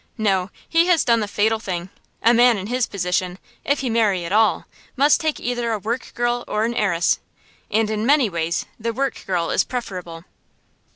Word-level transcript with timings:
No, 0.17 0.49
he 0.67 0.87
has 0.87 1.05
done 1.05 1.19
the 1.19 1.27
fatal 1.27 1.59
thing. 1.59 1.91
A 2.23 2.33
man 2.33 2.57
in 2.57 2.65
his 2.65 2.87
position, 2.87 3.37
if 3.63 3.81
he 3.81 3.89
marry 3.91 4.25
at 4.25 4.31
all, 4.31 4.65
must 4.95 5.21
take 5.21 5.39
either 5.39 5.71
a 5.71 5.77
work 5.77 6.13
girl 6.15 6.43
or 6.47 6.65
an 6.65 6.73
heiress, 6.73 7.19
and 7.69 7.87
in 7.87 8.03
many 8.03 8.27
ways 8.27 8.65
the 8.79 8.93
work 8.93 9.23
girl 9.27 9.51
is 9.51 9.63
preferable. 9.63 10.25